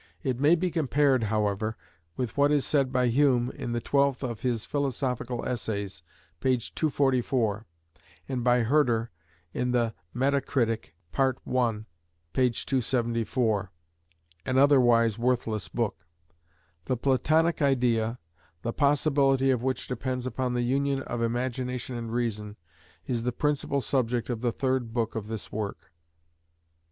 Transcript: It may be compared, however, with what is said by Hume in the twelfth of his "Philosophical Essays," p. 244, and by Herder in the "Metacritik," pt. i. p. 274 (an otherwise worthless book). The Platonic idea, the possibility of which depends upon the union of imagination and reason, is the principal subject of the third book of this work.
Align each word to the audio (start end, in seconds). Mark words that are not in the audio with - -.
It 0.23 0.39
may 0.39 0.55
be 0.55 0.71
compared, 0.71 1.25
however, 1.25 1.77
with 2.17 2.35
what 2.35 2.49
is 2.51 2.65
said 2.65 2.91
by 2.91 3.09
Hume 3.09 3.51
in 3.51 3.71
the 3.71 3.79
twelfth 3.79 4.23
of 4.23 4.39
his 4.41 4.65
"Philosophical 4.65 5.47
Essays," 5.47 6.01
p. 6.39 6.57
244, 6.57 7.67
and 8.27 8.43
by 8.43 8.61
Herder 8.63 9.11
in 9.53 9.73
the 9.73 9.93
"Metacritik," 10.11 10.95
pt. 11.11 11.37
i. 11.55 11.85
p. 12.33 12.49
274 12.49 13.71
(an 14.47 14.57
otherwise 14.57 15.19
worthless 15.19 15.67
book). 15.69 16.03
The 16.85 16.97
Platonic 16.97 17.61
idea, 17.61 18.17
the 18.63 18.73
possibility 18.73 19.51
of 19.51 19.61
which 19.61 19.85
depends 19.87 20.25
upon 20.25 20.55
the 20.55 20.63
union 20.63 21.03
of 21.03 21.21
imagination 21.21 21.95
and 21.95 22.11
reason, 22.11 22.55
is 23.05 23.21
the 23.21 23.31
principal 23.31 23.81
subject 23.81 24.31
of 24.31 24.41
the 24.41 24.51
third 24.51 24.93
book 24.95 25.13
of 25.13 25.27
this 25.27 25.51
work. 25.51 25.91